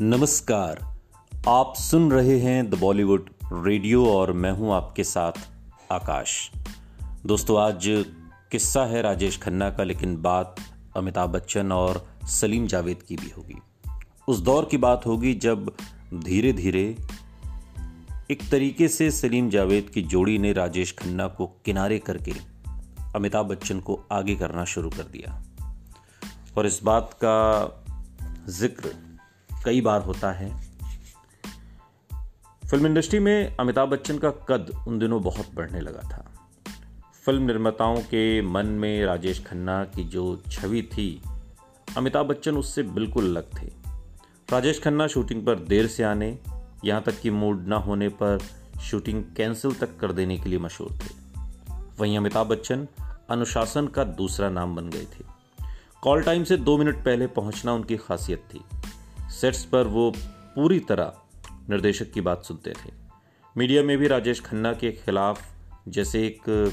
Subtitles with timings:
[0.00, 0.80] नमस्कार।
[1.48, 5.32] आप सुन रहे हैं द बॉलीवुड रेडियो और मैं हूँ आपके साथ
[5.92, 6.50] आकाश।
[7.26, 7.84] दोस्तों, आज
[8.50, 10.56] किस्सा है राजेश खन्ना का, लेकिन बात
[10.96, 13.58] अमिताभ बच्चन और सलीम जावेद की भी होगी।
[14.28, 15.72] उस दौर की बात होगी जब
[16.14, 16.84] धीरे धीरे
[18.30, 22.34] एक तरीके से सलीम जावेद की जोड़ी ने राजेश खन्ना को किनारे करके
[23.14, 25.42] अमिताभ बच्चन को आगे करना शुरू कर दिया।
[26.58, 27.38] और इस बात का
[28.48, 29.15] ज़िक्र
[29.66, 30.50] कई बार होता है।
[32.70, 36.32] फ़िल्म इंडस्ट्री में अमिताभ बच्चन का कद उन दिनों बहुत बढ़ने लगा था।
[37.24, 41.22] फ़िल्म निर्माताओं के मन में राजेश खन्ना की जो छवि थी,
[41.96, 43.66] अमिताभ बच्चन उससे बिल्कुल अलग थे।
[44.52, 46.38] राजेश खन्ना शूटिंग पर देर से आने,
[46.84, 48.38] यहाँ तक कि मूड ना होने पर
[48.80, 51.14] शूटिंग कैंसिल तक कर देने के लिए मशहूर थे।
[52.00, 52.88] वहीं अमिताभ बच्चन
[53.30, 55.24] अनुशासन का दूसरा नाम बन गए थे।
[56.02, 58.64] कॉल टाइम से दो मिनट पहले पहुँचना उनकी खासियत थी।
[59.30, 60.12] सेट्स पर वो
[60.54, 61.12] पूरी तरह
[61.70, 62.92] निर्देशक की बात सुनते थे।
[63.56, 65.42] मीडिया में भी राजेश खन्ना के खिलाफ
[65.88, 66.72] जैसे एक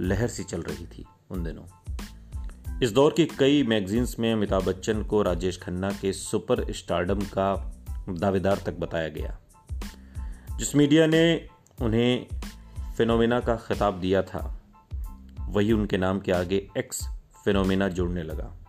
[0.00, 1.64] लहर सी चल रही थी उन दिनों।
[2.82, 7.76] इस दौर की कई मैगजीन्स में अमिताभ बच्चन को राजेश खन्ना के सुपर स्टारडम का
[8.08, 9.38] दावेदार तक बताया गया।
[10.58, 11.48] जिस मीडिया ने
[11.82, 12.26] उन्हें
[12.96, 14.60] फिनोमिना का खिताब दिया था,
[15.40, 17.08] वही उनके नाम के आगे एक्स
[17.44, 18.67] फिनोमिना जुड़ने लगा।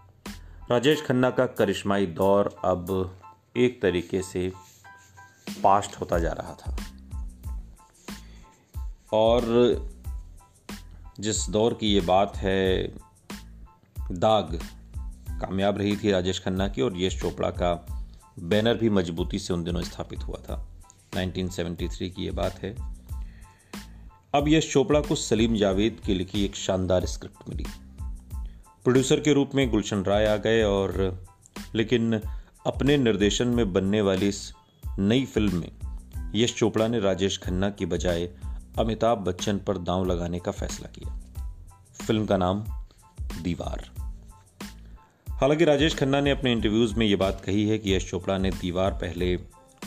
[0.72, 3.16] राजेश खन्ना का करिश्माई दौर अब
[3.58, 4.52] एक तरीके से
[5.64, 6.78] पास्ट होता जा रहा था।
[9.14, 9.44] और
[11.20, 12.88] जिस दौर की ये बात है,
[14.12, 14.60] दाग
[15.42, 17.86] कामयाब रही थी राजेश खन्ना की और यश चोपड़ा का
[18.40, 20.68] बैनर भी मजबूती से उन दिनों स्थापित हुआ था।
[21.18, 22.76] 1973 की ये बात है।
[24.36, 27.66] अब यश चोपड़ा को सलीम जावेद की लिखी एक शानदार स्क्रिप्ट मिली।
[28.90, 31.24] प्रोड्यूसर के रूप में गुलशन राय आ गए और
[31.76, 32.22] लेकिन
[32.66, 34.54] अपने निर्देशन में बनने वाली इस
[35.00, 35.72] नई फ़िल्म में
[36.36, 38.30] यश चोपड़ा ने राजेश खन्ना की बजाय
[38.80, 41.20] अमिताभ बच्चन पर दांव लगाने का फैसला किया।
[42.08, 42.66] फ़िल्म का नाम
[43.42, 43.90] दीवार।
[45.30, 48.52] हालाँकि राजेश खन्ना ने अपने इंटरव्यूज़ में यह बात कही है कि यश चोपड़ा ने
[48.52, 49.36] दीवार पहले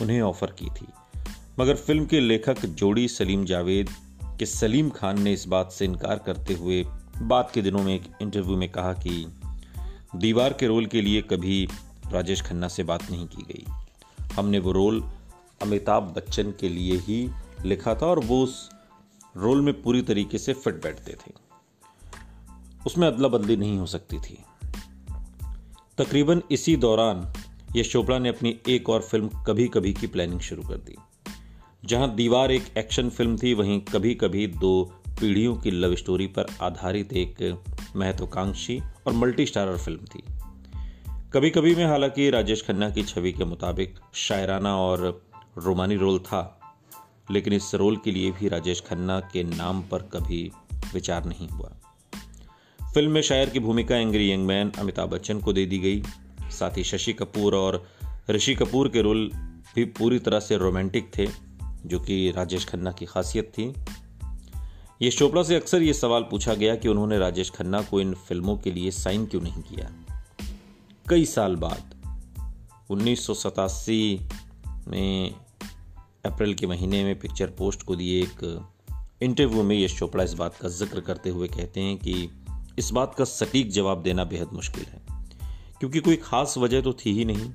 [0.03, 0.87] उन्हें ऑफ़र की थी।
[1.61, 3.91] मगर फ़िल्म के लेखक जोड़ी सलीम जावेद
[4.39, 6.85] के सलीम खान ने इस बात से इनकार करते हुए
[7.23, 9.27] बाद के दिनों में एक इंटरव्यू में कहा कि
[10.17, 11.69] दीवार के रोल के लिए कभी
[12.13, 13.65] राजेश खन्ना से बात नहीं की गई।
[14.37, 15.05] हमने वो रोल
[15.63, 17.31] अमिताभ बच्चन के लिए ही
[17.65, 18.71] लिखा था और वो उस
[19.37, 21.33] रोल में पूरी तरीके से फिट बैठते थे।
[22.87, 24.39] उसमें अदला बदली नहीं हो सकती थी।
[25.99, 27.33] तकरीबन इसी दौरान
[27.77, 30.97] यश चोपड़ा ने अपनी एक और फ़िल्म कभी कभी की प्लानिंग शुरू कर दी।
[31.85, 36.47] जहाँ दीवार एक एक्शन फ़िल्म थी, वहीं कभी कभी दो पीढ़ियों की लव स्टोरी पर
[36.61, 37.63] आधारित एक
[37.97, 40.23] महत्वाकांक्षी और मल्टी स्टारर फ़िल्म थी।
[41.33, 45.23] कभी कभी में हालाँकि राजेश खन्ना की छवि के मुताबिक शायराना और
[45.59, 46.61] रोमानी रोल था,
[47.31, 50.53] लेकिन इस रोल के लिए भी राजेश खन्ना के नाम पर कभी
[50.95, 51.73] विचार नहीं हुआ।
[52.95, 56.03] फ़िल्म में शायर की भूमिका angry young man Amitabh Bachchan को दे दी गई,
[56.51, 57.89] साथ ही शशि कपूर और
[58.31, 59.31] ऋषि कपूर के रोल
[59.75, 61.27] भी पूरी तरह से रोमांटिक थे,
[61.87, 63.75] जो कि राजेश खन्ना की खासियत थी।
[65.03, 68.57] ये चोपड़ा से अक्सर ये सवाल पूछा गया कि उन्होंने राजेश खन्ना को इन फ़िल्मों
[68.57, 69.91] के लिए साइन क्यों नहीं किया?
[71.09, 71.95] कई साल बाद,
[72.91, 74.29] उन्नीस सौ सतासी
[74.89, 75.35] में
[76.27, 78.63] अप्रैल के महीने में पिक्चर पोस्ट को दिए एक
[79.23, 82.31] इंटरव्यू में यश चोपड़ा इस बात का ज़िक्र करते हुए कहते हैं कि
[82.79, 85.01] इस बात का सटीक जवाब देना बेहद मुश्किल है,
[85.81, 87.51] क्योंकि कोई खास वजह तो थी ही नहीं।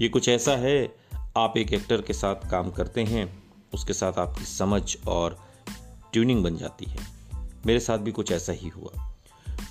[0.00, 0.94] ये कुछ ऐसा है,
[1.36, 3.42] आप एक एक्टर के साथ काम करते हैं,
[3.74, 5.51] उसके साथ आपकी समझ और
[6.12, 7.06] ट्यूनिंग बन जाती है।
[7.66, 9.08] मेरे साथ भी कुछ ऐसा ही हुआ।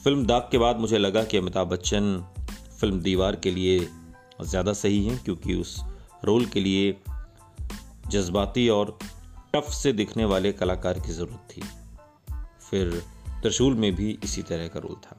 [0.04, 2.24] फ़िल्म दाग के बाद मुझे लगा कि अमिताभ बच्चन
[2.80, 3.80] फ़िल्म दीवार के लिए
[4.42, 5.80] ज़्यादा सही है, क्योंकि उस
[6.26, 6.96] रोल के लिए
[8.08, 8.98] जज्बाती और
[9.56, 11.62] टफ से दिखने वाले कलाकार की ज़रूरत थी।
[12.70, 13.02] फिर
[13.42, 15.18] त्रिशूल में भी इसी तरह का रोल था।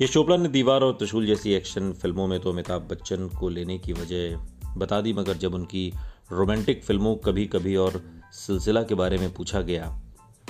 [0.00, 3.78] यह चोपड़ा ने दीवार और त्रिशूल जैसी एक्शन फ़िल्मों में तो अमिताभ बच्चन को लेने
[3.78, 4.36] की वजह
[4.76, 5.92] बता दी, मगर जब उनकी
[6.32, 10.00] रोमांटिक फ़िल्मों कभी कभी और सिलसिला के बारे में पूछा गया,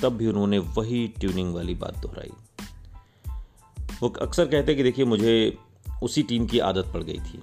[0.03, 2.31] तब भी उन्होंने वही ट्यूनिंग वाली बात दोहराई।
[4.03, 5.59] वो अक्सर कहते कि देखिए, मुझे
[6.03, 7.41] उसी टीम की आदत पड़ गई थी,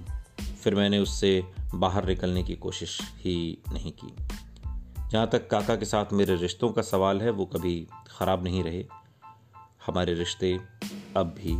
[0.54, 4.14] फिर मैंने उससे बाहर निकलने की कोशिश ही नहीं की।
[5.10, 8.84] जहाँ तक काका के साथ मेरे रिश्तों का सवाल है, वो कभी ख़राब नहीं रहे।
[9.86, 10.60] हमारे रिश्ते
[11.16, 11.54] अब भी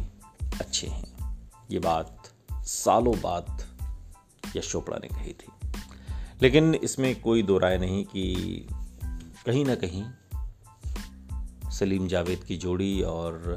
[0.61, 3.63] अच्छे हैं। ये बात सालों बाद
[4.57, 5.70] यश चोपड़ा ने कही थी।
[6.43, 8.35] लेकिन इसमें कोई दो राय नहीं कि
[9.47, 10.05] कहीं ना कहीं
[11.71, 13.57] सलीम जावेद की जोड़ी और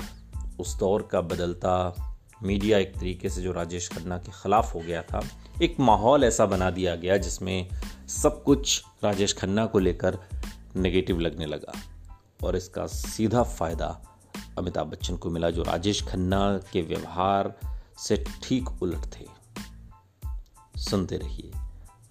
[0.60, 1.96] उस दौर का बदलता
[2.44, 5.28] मीडिया एक तरीके से जो राजेश खन्ना के खिलाफ हो गया था,
[5.62, 7.70] एक माहौल ऐसा बना दिया गया जिसमें
[8.08, 10.18] सब कुछ राजेश खन्ना को लेकर
[10.76, 11.74] नेगेटिव लगने लगा।
[12.44, 14.18] और इसका सीधा फ़ायदा
[14.58, 17.60] अमिताभ बच्चन को मिला, जो राजेश खन्ना के व्यवहार
[17.98, 19.26] से ठीक उलट थे।
[20.82, 21.52] सुनते रहिए।